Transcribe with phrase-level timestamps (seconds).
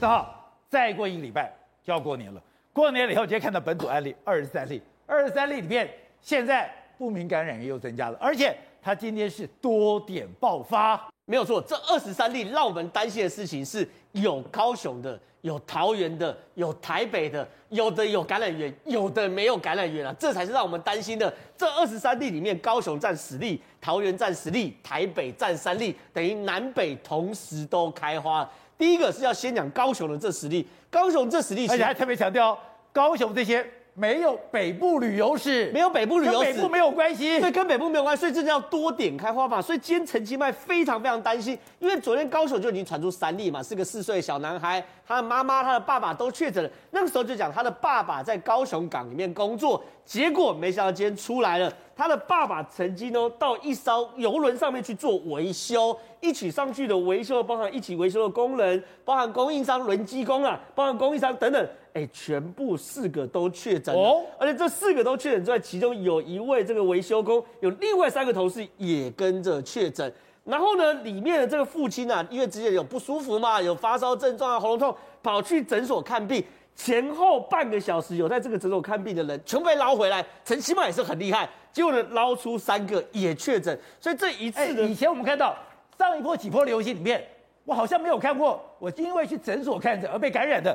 [0.00, 1.52] 正好再过一个礼拜
[1.84, 2.42] 就要过年了。
[2.72, 5.86] 过年了以后，今天看到本土案例二十三例，二十三例里面
[6.22, 11.06] 现在不明感染源又增加了，而且它今天是多点爆发。
[11.26, 21.30] 没有错，这二十三例让我们担心的事情是有高雄的，有桃园的，有台北的，有的有感染源，有的没有感染源啊，这才是让我们担心的。
[21.58, 28.48] 这二十三例里面，高雄占十例，桃园占十例，台北占三例，等于南北同时都开花。
[28.80, 32.58] 第一个是要先讲高雄的这实力，高雄这实力，而且还特别强调
[32.94, 33.64] 高雄这些。
[33.92, 39.60] 没有北部旅游史，没有北部旅游史，跟北部没有关系，对，跟北部没有关系，所以真的要多点开花嘛。
[39.60, 46.70] 所以今天陈其迈非常非常担心，因为昨天高雄就已经传出三例嘛，是个四岁小男孩，他的妈妈、他的爸爸都确诊了。
[46.92, 51.70] 那个时候就讲他的爸爸在高雄港里面工作，结果没想到今天出来了，
[52.00, 61.68] 他的爸爸曾经呢到一艘游轮上面去做维修，一起上去的维修包含一起维修的工人，包含供应商轮机工啊，包含供应商等等。
[61.92, 70.10] 哎，全部四个都确诊哦，而且这四个都确诊之外，其中有一位这个维修工，有另外三个同事也跟着确诊。
[70.44, 76.42] 然后呢，里面的这个父亲啊，因为之前有不舒服嘛，有发烧症状啊，喉咙痛，跑去诊所看病，
[76.82, 80.24] 前后半个小时有在这个诊所看病的人全部被捞回来。
[80.42, 83.78] 陈希曼也是很厉害，结果呢捞出三个也确诊。
[84.00, 85.54] 所以这一次呢，以前我们看到
[85.98, 87.22] 上一波几波流行里面，
[87.66, 90.74] 我好像没有看过，我因为去诊所看诊而被感染的。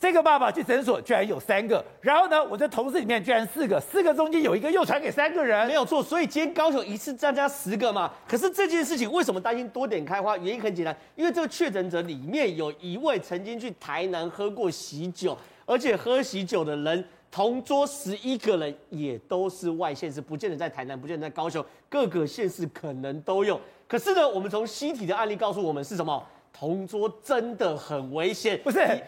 [0.00, 6.02] 这个爸爸去诊所居然有三个，然后呢，我的同事里面居然四个，四个中间有一个又传给三个人，没有错。
[6.02, 8.10] 所以今天高雄一次增加十个嘛。
[8.26, 10.38] 可是这件事情为什么担心多点开花？
[10.38, 23.60] 原因很简单，因为这个确诊者里面有一位曾经去台南喝过喜酒，而且喝喜酒的人同桌十一个人也都是外县市，不见得在台南，不见得在高雄，各个县市可能都有。
[23.86, 26.26] 可是呢，我们从西体的案例告诉我们是什么？
[26.54, 28.98] 同桌真的很危险，不是？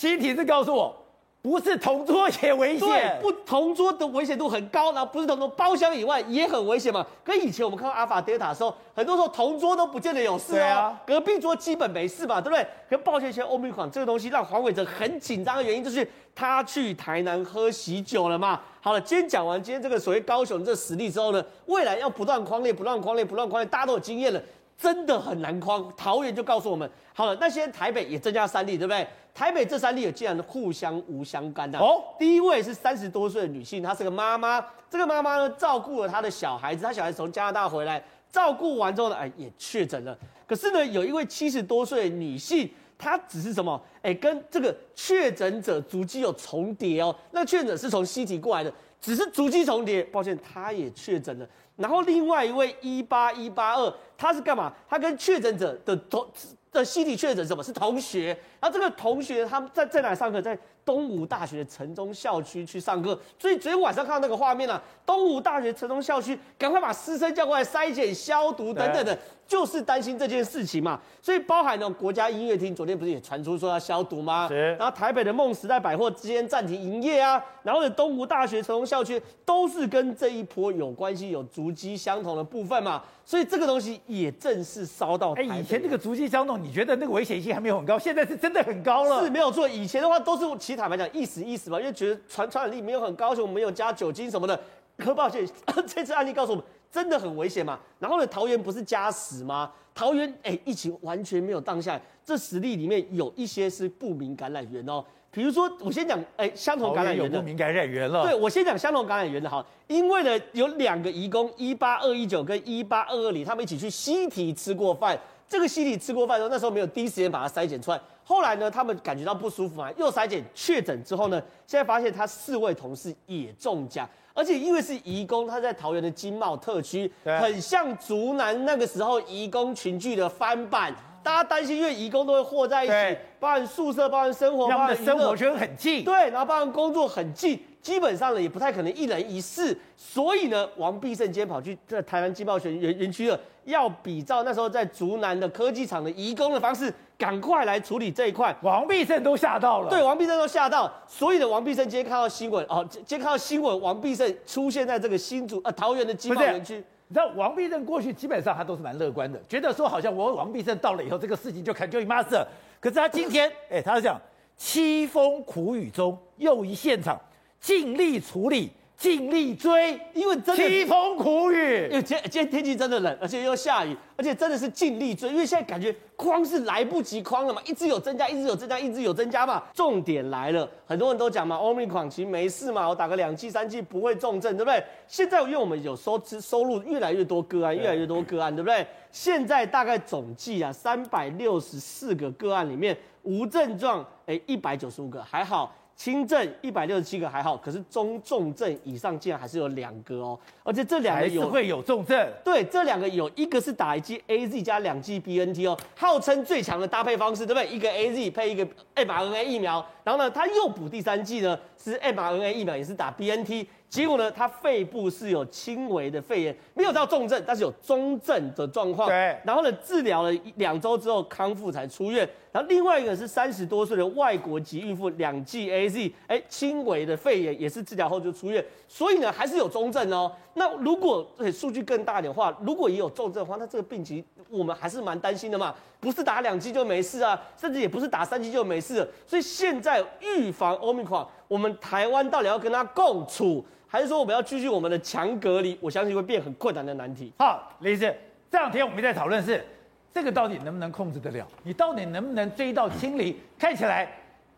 [0.00, 0.96] 新体是告诉我，
[1.42, 7.06] 不是同桌也危险，对，不同桌的危险度很高，然后不是同桌包厢以外也很危险嘛。
[7.22, 12.66] 跟以前我们看到阿法、德尔塔的时候，很多时候同桌都不见得有事啊，啊隔壁桌基本没事嘛，对不对？
[12.88, 18.58] 可抱歉，现在欧米款这个东西让黄伟哲很紧张的原因，就是他去台南喝喜酒了嘛。
[18.80, 24.40] 好了，今天讲完今天这个所谓高雄这实力之后呢，未来要不断匡列、不断匡列、不断匡列，大家都有经验了。
[24.80, 29.06] 真的很难框，桃园就告诉我们，好了，那现在台北也增加三例，对不对？
[29.34, 32.02] 台北这三例有竟然互相无相干的哦。
[32.18, 34.58] 第一位是三十多岁的女性，她是个妈妈，
[34.88, 38.02] 这个妈妈呢照顾了她的小孩子，她小孩子从加拿大回来，
[38.32, 40.16] 照顾完之后呢，哎，也确诊了。
[40.48, 43.80] 可是呢，有一位七十多岁的女性，她只是什么？
[44.00, 47.14] 哎，跟这个确诊者足迹有重叠哦。
[47.32, 51.46] 那确诊者是从西体过来的，只是足迹重叠，抱歉，她也确诊了。
[51.80, 54.72] 然后另外一位一八一八二，他是干嘛？
[54.88, 56.28] 他跟确诊者的同
[56.70, 57.62] 的西体确诊什么？
[57.62, 58.36] 是同学。
[58.60, 60.40] 然后这个同学他们在在哪上课？
[60.42, 60.56] 在
[60.90, 63.16] 东吴大学的城中校区去上课。
[63.38, 69.16] 所以昨天晚上看到那个画面啊，东吴大学城中校区，赶快把师生叫过来筛检、消毒等等的。
[69.46, 74.46] 就是担心这件事情嘛，所以包含呢，国家音乐厅昨天不是也传出说要消毒吗？
[74.46, 74.76] 是。
[74.76, 85.32] 然后台北的梦时代百货之间暂停营业啊，然后呢，东吴大学、城中校区都是跟这一波有关系、有足迹相同的部分嘛，所以这个东西也正式烧到。
[85.32, 89.24] 哎，以前那个足迹相同，你觉得那个危险性还没有很高，现在是真的很高了。
[89.24, 94.58] 是没有错，以前的话都是其实坦白讲意思意思嘛，因为觉得传传染力没有很高，就没有加酒精什么的。
[94.96, 95.48] 可 抱歉，
[95.86, 96.64] 这次案例告诉我们。
[96.92, 97.78] 真的很危险嘛？
[98.00, 99.70] 然后呢，桃园不是加十吗？
[99.94, 102.02] 桃园哎，疫情完全没有降下来。
[102.24, 105.00] 这十例里面有一些是不明感染源哦。
[105.30, 108.24] 比如说，我先讲哎，相同感染源的不明感染源了。
[108.24, 115.16] 对，我先讲相同感染源的哈，因为呢有两个移工，一八二一九跟一八二二零，他们一起去西体吃过饭。
[115.48, 118.00] 这个西体吃过饭的时候，那时候没有第一时间把它筛检出来。
[118.30, 124.08] 后来呢，他们感觉到不舒服嘛，又筛检确诊之后呢，现在发现他四位同事也中奖。
[124.32, 130.94] 而且因为是移工，他在桃园的经贸特区，很像竹南那个时候移工群聚的翻版。
[131.24, 139.76] 大家担心，因为移工都会和在一起，包含宿舍、包含生活、包含生活圈很近，对，然后包含工作很近，基本上呢也不太可能一人一室。
[139.96, 146.92] 所以呢，王必胜今天跑去在台湾经贸园园园区了，要比照那时候在竹南的科技厂的移工的方式。
[147.20, 149.90] 赶快来处理这一块，王必胜都吓到了。
[149.90, 150.90] 对，王必胜都吓到。
[151.06, 156.82] 所以呢，王必胜今天看到新闻，哦，今天看到新闻，王必胜出现在这个新竹呃桃园的经贸园区。
[157.08, 162.42] 你知道王必胜过去基本上他都是蛮乐观的，觉得说好像我王必胜到了以后，这个事情就砍就一麻死。
[162.80, 164.18] 可是他今天，哎、欸，他是讲
[164.58, 167.20] 凄风苦雨中又一现场，
[167.60, 179.62] 尽力处理尽力追，因为真的凄风苦雨，因为今今天天气真的冷，而且又下雨，而且真的是尽力追，因为现在感觉框是来不及框了嘛，一直有增加，一直有增加，一直有增加嘛。
[179.72, 184.84] 重点来了，很多人都讲嘛，Omicron 其实没事嘛，我打个两剂三剂不会重症，对不对？
[185.08, 188.86] 现在因为我们有收支收入越来越多个案，越来越多个案，对不对？
[189.10, 195.74] 现在大概总计啊，三百六十四个个案里面无症状，哎，一百九十五个还好。
[196.00, 202.26] 轻症一百六十七个还好，可是中重症以上竟然还是有两个哦，而且这两个有会有重症。
[202.42, 207.68] 对，这两个有一个是打一剂 A Z 加两剂 B N T 哦，号称最强的搭配方式，对不对？
[207.68, 213.68] 一个 A Z 配一个 mRNA 疫苗，然后呢，他又补第三剂呢，是 mRNA 疫苗，也是打 B N T。
[213.90, 219.06] 结果呢，他肺部是有轻微的肺炎，没有到重症，但是有中症的状况。
[219.08, 219.36] 对。
[219.44, 222.26] 然后呢，治疗了两周之后康复才出院。
[222.52, 228.64] 然后另外一个是三十多岁的外国籍孕妇，两剂 AZ，哎，轻微的肺炎也是治疗后就出院。
[228.88, 230.32] 所以呢，还是有中症哦。
[230.54, 235.74] 那如果数据更大一点的话，如果也有重症的话，那这个病情我们还是蛮担心的嘛。
[236.00, 239.08] 不是打两剂就没事啊，甚至也不是打三剂就没事了。
[239.26, 243.64] 所以现在预防 Omicron，我们台湾到底要跟它共处？
[243.86, 245.76] 还是说我们要继续我们的强隔离？
[245.80, 247.32] 我相信会变很困难的难题。
[247.38, 248.14] 好，李医师，
[248.50, 249.64] 这两天我们在讨论是
[250.12, 251.46] 这个到底能不能控制得了？
[251.62, 253.34] 你到底能不能追到清零？
[253.58, 254.08] 看起来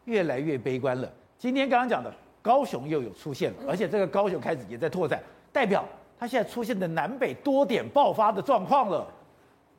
[0.06, 1.10] 越来越悲观了。
[1.38, 5.20] 今天刚刚讲的高雄又有出现了，而且这个高雄开始也在拓展，
[5.52, 5.84] 代表
[6.18, 9.06] 它现在出现的南北多点爆发的状况了。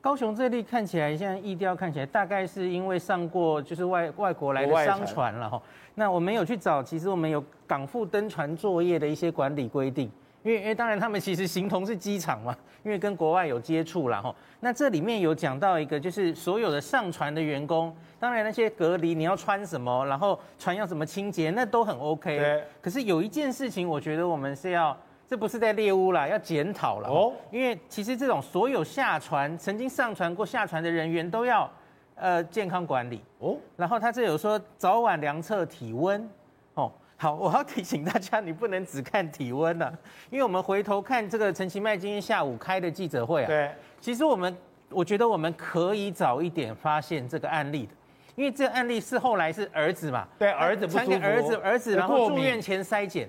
[0.00, 5.60] 高雄这里看起来，现在疫调看起来大概是因为上过就是外外国来的商船了哈。
[5.94, 10.10] 那我们有去找，其实我们有港埠登船作业的一些管理规定，
[10.44, 14.32] 因为因为当然他们其实形同是机场嘛，因为跟国外有接触了哈。
[14.60, 22.38] 那这里面有讲到一个，就是所有的上船的员工，当然那些隔离你要穿什么，然后船要怎么清洁，那都很 OK。
[22.38, 22.64] 对。
[22.80, 24.96] 可是有一件事情，我觉得我们是要。
[25.26, 27.32] 这不是在猎巫啦，要检讨了哦。
[27.50, 31.68] 因为其实这种所有下船、曾经上船过下船的人员都要
[32.14, 33.56] 呃健康管理哦。
[33.74, 36.28] 然后他这有说早晚量测体温哦。
[37.24, 39.90] 好，我要提醒大家，你不能只看体温了，
[40.28, 43.46] 因为我们回头看这个陈其迈今天下午开的记者会啊。
[43.46, 43.70] 对。
[43.98, 44.54] 其实我们
[44.90, 47.92] 我觉得我们可以早一点发现这个案例的，
[48.36, 50.28] 因为这个案例是后来是儿子嘛。
[50.38, 50.86] 对，儿子。
[50.86, 53.26] 传给儿子，儿子然后住院前筛检。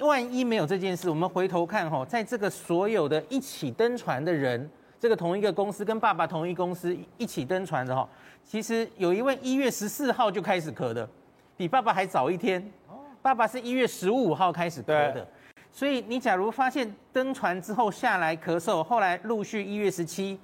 [0.00, 4.68] 万一没有这件事，我们回头看哈，在这个所有的一起登船的人，
[4.98, 8.08] 这个同一个公司跟爸爸同一公司一起登船的哈，
[8.44, 11.08] 其实有一位一月十四号就开始咳的，
[11.56, 12.60] 比爸爸还早一天。
[13.22, 15.26] 爸爸是一月十五号开始咳的，
[15.72, 20.38] 所以你假如发现登船之后下来咳嗽，后来陆续一月十七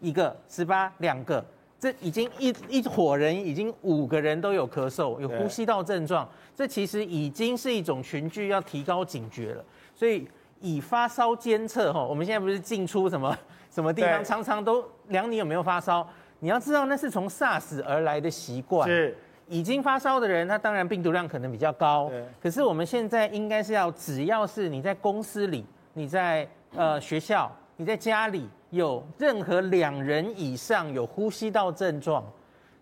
[0.00, 1.44] 一个，十八两个。
[1.78, 6.26] 这已经一一伙人，已经五个人都有咳嗽，有呼吸道症状。
[6.54, 9.62] 这其实已经是一种群聚，要提高警觉了。
[9.94, 10.26] 所以
[10.60, 13.36] 以发烧监测哈，我们现在不是进出什么
[13.70, 16.06] 什么地方，常常都量你有没有发烧。
[16.40, 18.88] 你要知道，那是从 SARS 而来的习惯。
[18.88, 19.16] 是
[19.48, 22.10] 已经发烧的人，他当然病毒量可能比较高。
[22.42, 25.64] 可是我们现在应该是要，只要是你在公司里，
[25.94, 28.48] 你在呃学校，你在家里。
[28.70, 32.22] 有任何两人以上有呼吸道症状，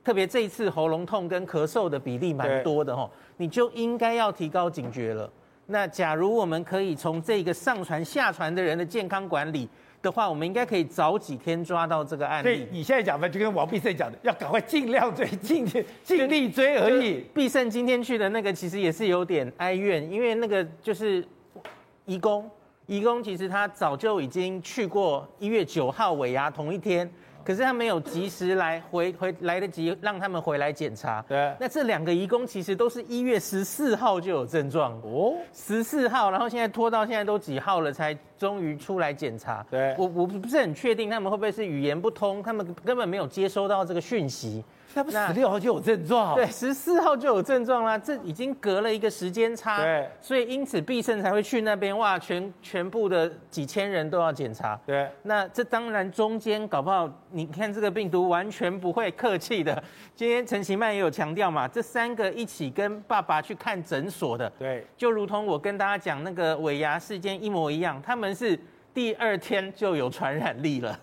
[0.03, 5.31] 特别这一次喉咙痛跟咳嗽的比例蛮多的吼，你就应该要提高警觉了。
[5.67, 9.69] 那假如我们可以从这个上船下船的人的健康管理
[10.05, 12.45] 的话，我们应该可以早几天抓到这个案例。
[12.45, 15.67] 所以你现在讲的就跟王必胜讲的，要赶快尽量追，尽
[16.05, 17.25] 尽力追而已。
[17.35, 21.27] 必胜今天去的那个其实也是有点哀怨，因为那个就是
[22.05, 22.49] 义工。
[22.87, 27.11] 义工其实他早就已经去过一月九号尾牙同一天，
[27.45, 31.25] 可是他没有及时来回回来得及让他们回来检查。
[31.29, 39.65] 对，那这两个移工其实都是一月十四号就有症状哦，十四号，然后现在拖到现在都几号了才终于出来检查。
[39.71, 44.65] 对，我我不是很确定他们会不会是语言不通，他们根本没有接收到这个讯息。
[44.95, 59.83] 他不十六号就有症状，对，十四号就有症状啦，这已经隔了一个时间差，对，所以因此必胜才会去那边，哇，全全部的几千人都要检查，对，那这当然中间搞不好，你看这个病毒完全不会客气的。
[60.15, 68.57] 今天陈其迈也有强调嘛，这三个一起跟爸爸去看诊所的，对，就如同我跟大家讲那个尾牙事件一模一样，他们是
[68.93, 70.97] 第二天就有传染力了。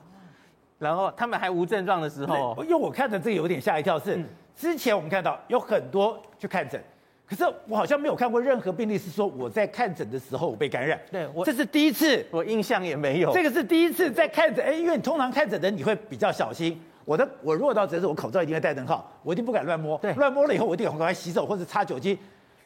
[0.81, 4.19] 然后他们还无症状的时候，因为我看的这个有点吓一跳，是
[4.55, 6.81] 之前我们看到有很多去看诊，
[7.29, 10.99] 可是我好像没有看过任何病例是说我在看诊的时候我被感染。
[11.11, 13.31] 对，我这是第一次，我印象也没有。
[13.31, 16.81] 这个是第一次在看诊，哎，因为你通常看诊的你会比较小心。
[17.05, 19.99] 我的我如果到诊室，我口罩一定会戴灯号，我一定不敢乱摸。
[19.99, 22.17] 对，乱摸了以后我一定赶快洗手或者擦酒精。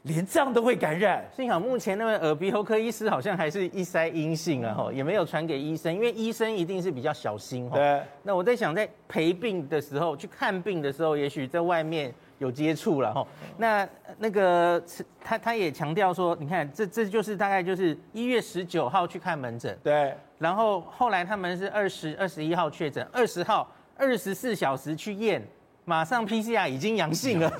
[0.05, 1.25] 连这样都会感染。
[1.35, 7.75] 幸好目前那位耳鼻喉科医师好像还是一筛阴性啊哈，也没有传给医生，因为医生一定是比较小心哈。
[7.75, 8.01] 对。
[8.21, 13.27] 那我在想，在陪病的时候去看病的时候，也许在外面有接触了哈。
[13.57, 13.87] 那
[14.19, 14.81] 那个
[15.23, 20.13] 他他也强调说，你看这这就是大概就是一月十九号去看门诊，对。
[20.37, 25.41] 然后后来他们是二十二十一号确诊，二十号二十四小时去验，
[25.83, 27.51] 马上 PCR 已经阳性了，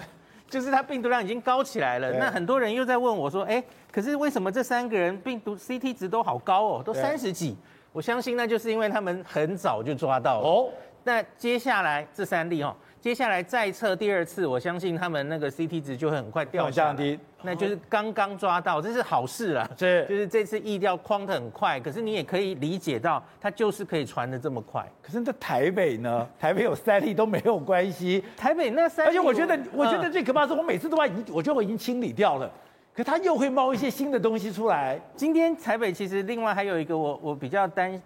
[0.55, 2.13] 就是它病毒量已经高起来了。
[2.13, 7.57] 那很多人又在问我说，哎，可是为什么这三个人病毒 CT 值都好高哦，都三十几？
[7.91, 10.47] 我相信那就是因为他们很早就抓到了。
[10.47, 10.69] 哦，
[11.03, 12.73] 那接下来这三例哦。
[13.05, 19.69] 接下来再测第二次，我相信他们那个 CT 值就会很快掉下来，那就是刚刚抓到，这是好事啦。
[19.77, 24.83] 是，就是这次疫调框的很快，可是你也可以理解到，它就是可以传的这么快。
[25.03, 26.27] 可是在台北呢？
[26.39, 28.23] 台北有三例都没有关系。
[28.35, 32.51] 台北那三例，而且我觉得，我觉得最可怕的是，我每次都把已经，我觉得我已经清理掉了，
[32.91, 34.99] 可它又会冒一些新的东西出来。
[35.15, 38.01] 今天台北其实另外还有一个我我比较担。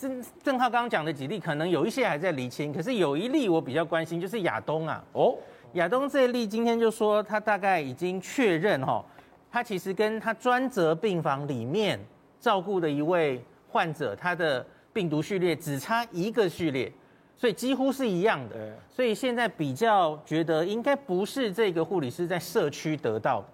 [0.00, 5.04] 正正浩刚刚讲的几例，可能有一些还在厘清，可是有一例我比较关心，就是亚东啊。
[5.12, 5.36] 哦，
[5.74, 9.04] 亚东这一例今天就说他大概已经确认哈，
[9.52, 12.00] 他其实跟他专责病房里面
[12.40, 16.90] 照顾的一位患者，他的病毒序列只差一个序列，
[17.36, 18.56] 所以几乎是一样的。
[18.88, 23.46] 所以现在比较觉得应该不是这个护理师在社区得到的，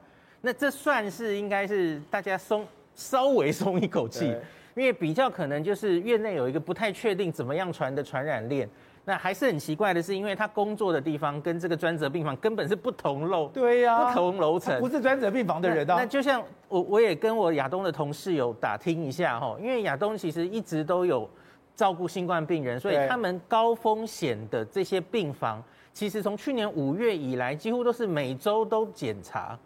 [0.43, 4.33] 那这算是应该是大家松稍微松一口气。
[4.75, 8.69] 因为比较可能就是院内有一个不太确定怎么样传的传染链，
[9.05, 15.97] 那还是很奇怪的是，因为他工作的地方跟这个专责病房根本是不同楼，对呀、啊，不同楼层，不是专责病房的人啊。
[15.99, 21.29] 那就像我我也跟我亚东的同事有打听一下哈，因为亚东其实一直都有
[21.75, 25.63] 照顾新冠病人，所以他们高风险的这些病房，
[25.93, 29.59] 其实从去年五月以来，几乎都是每周都检查。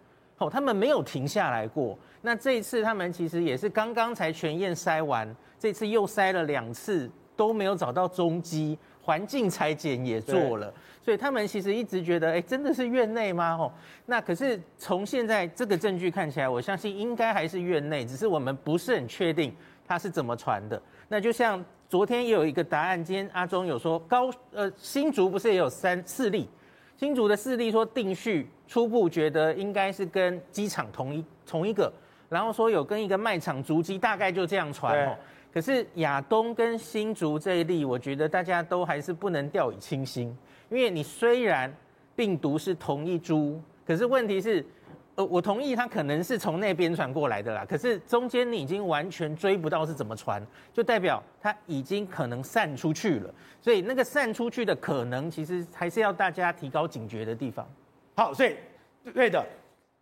[0.45, 1.99] 哦，他们没有停下来过。
[2.23, 10.73] 那这一次他们其实也是刚刚才全验筛完，这次又筛了两次都没有找到踪迹，环境裁剪也做了，
[11.03, 13.57] 所以他们其实一直觉得，哎，真的是院内吗？
[13.59, 13.73] 哦，
[14.07, 19.55] 那可是从现在这个证据看起来，我相信应该还是院内，只是我们不是很确定
[19.87, 20.81] 它是怎么传的。
[21.09, 26.49] 那就像昨天也有一个答案，今天阿中有说高呃新竹不是也有三四例？
[26.97, 31.93] 新竹的四例说定序，初步觉得应该是跟机场同一同一个，
[32.29, 35.17] 然后说有跟一个卖场足迹，大概就这样传哦。
[35.53, 40.37] 可是亚东跟新竹这一例，我觉得大家都还是不能掉以轻心，
[40.69, 41.73] 因为你虽然
[42.17, 44.65] 病毒是同一株，可是问题是。
[45.17, 57.65] 呃，我同意它可能是从那边传过来的啦，可是中间你已经完全追不到是怎么传，就代表它已经可能散出去了，所以那个散出去的可能，其实还是要大家提高警觉的地方。
[58.15, 58.55] 好，所以
[59.13, 59.45] 对的，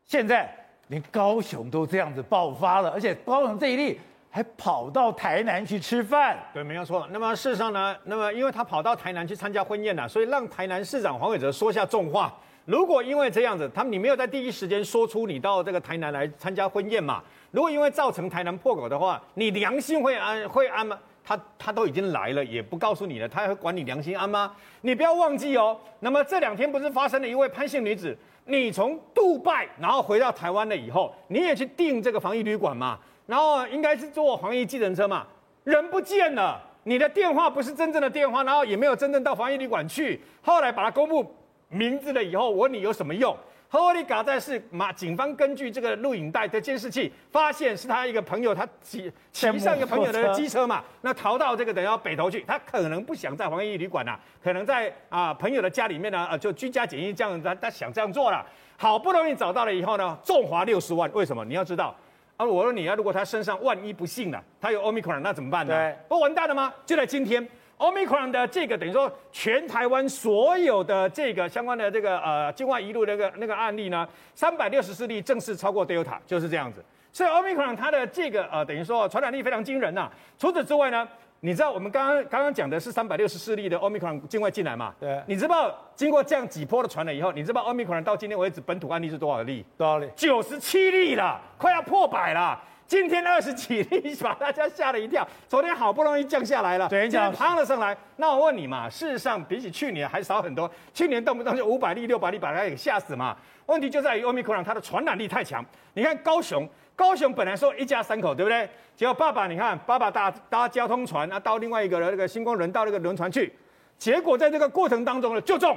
[0.04, 0.54] 现在
[0.88, 3.98] 连高雄都这样子爆发了，而且高雄这一例
[4.30, 6.38] 还跑到台南去吃饭。
[6.52, 7.08] 对，没有错。
[7.10, 12.32] 那么事实上呢，那么因为他跑到台南去参加婚宴了，所以让台南市长黄伟哲说下重话。
[12.64, 17.22] 如果因为这样子，他们你没有在第一时间说出你到这个台南来参加婚宴嘛？
[17.50, 20.98] 如果因为造成台南破口的话，你良心会安会安吗？
[21.24, 24.54] 他他都已经来了，也不告诉你了，他还会管你良心安吗？
[24.80, 25.78] 你不要忘记哦。
[26.00, 32.98] 那么这两天不是发生了一位潘姓女子，你从杜拜然后回到台湾了以后，你也去订这个防疫旅馆嘛？
[33.26, 35.26] 然后应该是坐防疫计程车嘛？
[35.64, 41.34] 人不见了，你的电话不是真正的电话，然后也没有真正到防疫旅馆去，后来把它公布。
[41.74, 43.34] 名字了以后，我问你有什么用？
[43.72, 54.14] 后来嘎在是马警方根据这个录影带的监视器，发现是他一个朋友，他骑骑上一个朋友的机车嘛，那逃到这个等于要北头去，他可能不想在防疫旅馆呐，
[54.44, 58.44] 可能在啊朋友的家里面呢，啊就居家检疫这样，他他想这样做了，
[58.76, 61.42] 好不容易找到了以后呢，重罚六十万，为什么？
[61.42, 61.96] 你要知道，
[62.36, 65.72] 啊我说你啊，如果他身上万一不幸了，他有 Omicron，那怎么办呢？
[65.74, 66.70] 对，不完蛋了吗？
[66.84, 67.48] 就在今天。
[67.78, 76.84] Omicron 的这个等于说，全台湾所有的这个相关的这个呃境外移入那个那个案例呢，三百六十四例正式超过 Delta，就是这样子。
[77.12, 80.12] 所以 Omicron 它的这个呃等于说传染力非常惊人呐、啊。
[80.38, 81.06] 除此之外呢，
[81.40, 84.94] 你知道我们刚刚刚刚讲的是三百六十四例的 Omicron 境外进来嘛？
[85.00, 85.20] 对。
[85.26, 89.64] 你知道经过这样几波的传染以后，你知道 Omicron 到今天为止本土案例是多少例？
[89.76, 90.08] 多少例？
[90.14, 92.58] 九十七例了，快要破百了。
[92.92, 95.26] 今天二十几例，把大家吓了一跳。
[95.48, 97.96] 昨天好不容易降下来了，今天爬了上来。
[98.16, 100.70] 那我问你嘛，事实上比起去年还少很多。
[100.92, 103.34] 去年动不动就五百例、六百例，把大家给吓死嘛。
[103.64, 105.64] 问题就在于 Omicron 它的传染力太强。
[105.94, 108.68] 你看高雄，高雄本来说一家三口，对不对？
[108.94, 113.50] 结果爸爸，你看爸爸搭搭交通船啊，到另外一个那个星光轮到那个轮船去，
[113.96, 115.74] 结果在这个过程当中呢就中。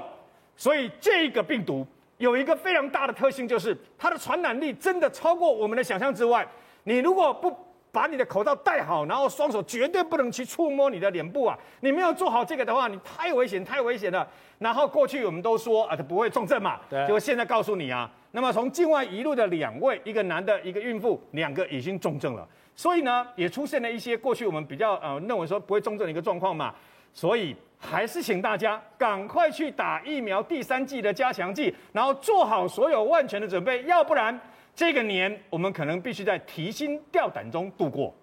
[0.57, 6.45] 所以这个病毒有一个非常大的特性，就是它的传染力真的超过我们的想象之外。
[6.85, 7.55] 你如果不
[7.91, 11.57] 把你的口罩戴好，然后双手绝对不能去触摸你的脸部啊！
[11.79, 14.27] 你没有做好这个的话，你太危险，太危险了。
[14.59, 16.99] 然后过去我们都说啊，他不会重症嘛，对。
[17.05, 22.45] 结果现在告诉你啊，那么从境外一路的两位，一个男的，一个孕妇，两个已经重症了。
[22.75, 26.75] 所以呢，也出现了一些过去我们比较呃认为说不会重症的一个状况嘛。
[27.13, 34.37] 所以还是请大家赶快去打疫苗第三剂的加强剂，然后做好所有万全的准备，要不然。
[34.75, 38.13] 这个年，我们可能必须在提心吊胆中度过。